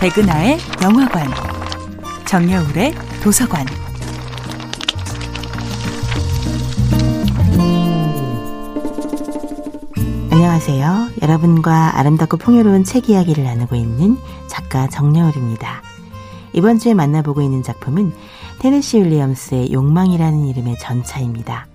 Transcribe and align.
백은하의 0.00 0.58
영화관, 0.80 1.26
정여울의 2.24 2.94
도서관. 3.20 3.66
안녕하세요. 10.30 11.08
여러분과 11.20 11.98
아름답고 11.98 12.36
풍요로운 12.36 12.84
책 12.84 13.10
이야기를 13.10 13.42
나누고 13.42 13.74
있는 13.74 14.16
작가 14.46 14.86
정여울입니다. 14.86 15.82
이번 16.52 16.78
주에 16.78 16.94
만나보고 16.94 17.42
있는 17.42 17.64
작품은 17.64 18.12
테네시 18.60 18.98
윌리엄스의 18.98 19.72
욕망이라는 19.72 20.46
이름의 20.46 20.76
전차입니다. 20.78 21.66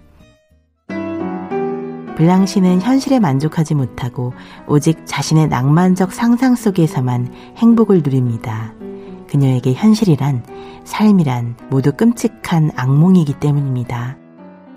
블랑시는 2.24 2.80
현실에 2.82 3.20
만족하지 3.20 3.76
못하고 3.76 4.32
오직 4.66 5.06
자신의 5.06 5.50
낭만적 5.50 6.14
상상 6.14 6.56
속에서만 6.56 7.34
행복을 7.58 7.98
누립니다. 8.02 8.74
그녀에게 9.30 9.74
현실이란 9.74 10.46
삶이란 10.86 11.58
모두 11.70 11.92
끔찍한 11.92 12.72
악몽이기 12.78 13.42
때문입니다. 13.42 14.16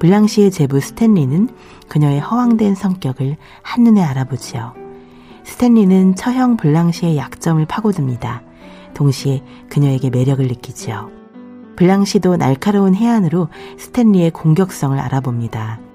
블랑시의 0.01 0.51
제부 0.51 0.81
스탠리는 0.81 1.49
그녀의 1.87 2.19
허황된 2.19 2.75
성격을 2.75 3.37
한눈에 3.63 4.03
알아보지요. 4.03 4.75
스탠리는 5.45 6.17
처형 6.17 6.57
블랑시의 6.57 7.17
약점을 7.17 7.65
파고듭니다. 7.67 8.43
동시에 8.93 9.45
그녀에게 9.71 10.11
매력을 10.11 10.45
느끼지요. 10.45 11.11
블랑시도 11.77 12.39
날카로운 12.39 12.97
해안으로 12.97 13.51
스탠리의 13.79 14.33
공격성을 14.33 14.99
알아봅니다. 14.99 15.86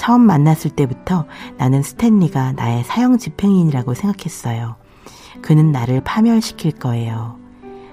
처음 0.00 0.22
만났을 0.22 0.70
때부터 0.70 1.26
나는 1.58 1.82
스탠리가 1.82 2.52
나의 2.52 2.84
사형 2.84 3.18
집행인이라고 3.18 3.92
생각했어요. 3.92 4.76
그는 5.42 5.72
나를 5.72 6.00
파멸시킬 6.00 6.72
거예요. 6.72 7.36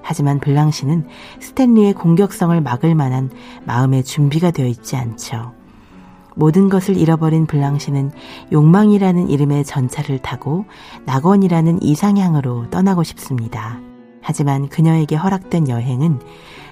하지만 0.04 0.40
블랑시는 0.40 1.06
스탠리의 1.42 1.92
공격성을 1.92 2.62
막을 2.62 2.96
만한 2.96 3.30
마음의 3.66 4.06
준비가 4.06 4.52
되어 4.52 4.68
있지 4.68 4.96
않죠. 4.96 5.52
모든 6.34 6.70
것을 6.70 6.96
잃어버린 6.96 7.46
블랑시는 7.46 8.12
욕망이라는 8.53 9.28
이름의 9.30 9.66
전차를 9.66 10.20
타고 10.20 10.64
낙원이라는 11.03 11.84
이상향으로 11.84 12.70
떠나고 12.70 13.03
싶습니다. 13.03 13.81
하지만 14.22 14.70
그녀에게 14.70 15.18
허락된 15.18 15.68
여행은 15.68 16.22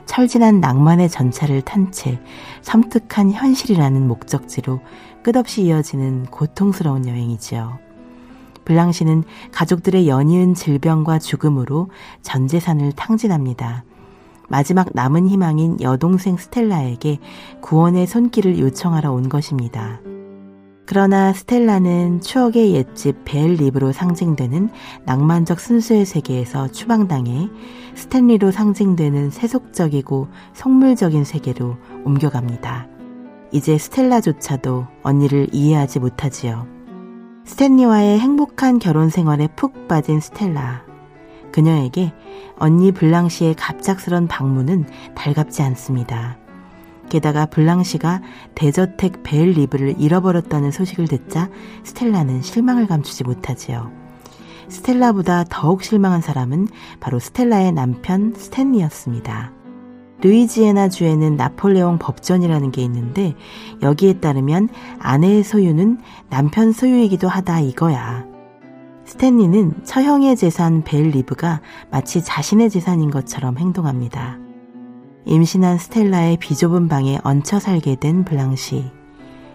철진한 0.06 0.60
낭만의 0.60 1.10
전차를 1.10 1.62
탄 1.62 1.92
채 1.92 2.20
섬뜩한 2.62 3.32
현실이라는 3.32 4.08
목적지로 4.08 4.80
끝없이 5.24 5.64
이어지는 5.64 6.26
고통스러운 6.26 7.08
여행이지요. 7.08 7.80
블랑시는 8.66 9.24
가족들의 9.52 10.08
연이은 10.08 10.56
질병과 10.56 11.20
죽음으로 11.20 11.90
전 12.22 12.48
재산을 12.48 12.92
탕진합니다. 12.92 13.84
마지막 14.48 14.90
남은 14.94 15.28
희망인 15.28 15.82
여동생 15.82 16.38
스텔라에게 16.38 17.20
구원의 17.62 18.08
손길을 18.08 18.60
요청하러 18.60 19.12
온 19.12 19.30
것입니다. 19.30 20.00
그러나 20.88 21.34
스텔라는 21.34 22.22
추억의 22.22 22.74
옛집 22.76 23.26
벨립으로 23.26 23.92
상징되는 23.92 24.70
낭만적 25.06 25.60
순수의 25.60 26.06
세계에서 26.06 26.68
추방당해 26.68 27.50
스탠리로 27.96 28.52
상징되는 28.52 29.32
세속적이고 29.32 30.28
속물적인 30.54 31.24
세계로 31.24 31.78
옮겨갑니다. 32.04 32.88
이제 33.52 33.78
스텔라조차도 33.78 34.86
언니를 35.02 35.48
이해하지 35.52 36.00
못하지요. 36.00 36.68
스탠리와의 37.46 38.20
행복한 38.20 38.80
결혼 38.80 39.10
생활에 39.10 39.48
푹 39.56 39.88
빠진 39.88 40.20
스텔라. 40.20 40.84
그녀에게 41.52 42.14
언니 42.58 42.92
블랑시의 42.92 43.56
갑작스런 43.56 44.28
방문은 44.28 44.86
달갑지 45.16 45.62
않습니다. 45.64 46.38
게다가 47.10 47.46
블랑시가 47.46 48.22
대저택 48.56 49.24
벨 49.24 49.52
리브를 49.52 49.96
잃어버렸다는 50.00 50.72
소식을 50.72 51.08
듣자 51.08 51.50
스텔라는 51.84 52.42
실망을 52.42 52.88
감추지 52.88 53.24
못하지요. 53.24 53.92
스텔라보다 54.70 55.46
더욱 55.50 55.84
실망한 55.84 56.22
사람은 56.22 56.68
바로 57.00 57.20
스텔라의 57.20 57.72
남편 57.72 58.34
스탠리였습니다. 58.36 59.52
루이지애나 60.22 60.90
주에는 60.90 61.36
나폴레옹 61.36 62.00
법전이라는 62.00 62.72
게 62.72 62.82
있는데 62.84 63.36
여기에 63.82 64.20
따르면 64.20 64.70
아내의 65.00 65.44
소유는 65.44 66.00
남편 66.30 66.72
소유이기도 66.72 67.28
하다 67.28 67.60
이거야. 67.60 68.26
스탠리는 69.06 69.84
처형의 69.84 70.36
재산 70.36 70.84
벨 70.84 71.10
리브가 71.10 71.62
마치 71.92 72.24
자신의 72.24 72.72
재산인 72.72 73.12
것처럼 73.12 73.58
행동합니다. 73.58 74.45
임신한 75.26 75.78
스텔라의 75.78 76.38
비좁은 76.38 76.88
방에 76.88 77.20
얹혀 77.24 77.60
살게 77.60 77.96
된 77.96 78.24
블랑시. 78.24 78.92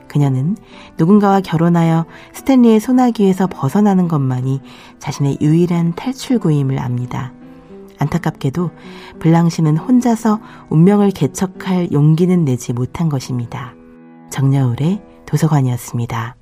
그녀는 0.08 0.56
누군가와 0.98 1.40
결혼하여 1.40 2.04
스탠리의 2.32 2.80
소나기에서 2.80 3.46
벗어나는 3.46 4.08
것만이 4.08 4.60
자신의 4.98 5.38
유일한 5.40 5.94
탈출구임을 5.94 6.80
압니다. 6.80 7.32
안타깝게도 7.98 8.70
블랑시는 9.20 9.76
혼자서 9.76 10.40
운명을 10.70 11.10
개척할 11.10 11.92
용기는 11.92 12.44
내지 12.44 12.72
못한 12.72 13.08
것입니다. 13.08 13.74
정여울의 14.30 15.02
도서관이었습니다. 15.26 16.39